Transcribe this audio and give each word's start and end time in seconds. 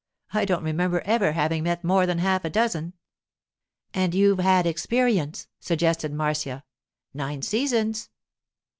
I 0.33 0.45
don't 0.45 0.63
remember 0.63 1.01
ever 1.01 1.33
having 1.33 1.61
met 1.61 1.83
more 1.83 2.07
than 2.07 2.17
half 2.17 2.43
a 2.43 2.49
dozen.' 2.49 2.93
'And 3.93 4.15
you've 4.15 4.39
had 4.39 4.65
experience,' 4.65 5.47
suggested 5.59 6.11
Marcia. 6.11 6.63
'Nine 7.13 7.43
seasons. 7.43 8.09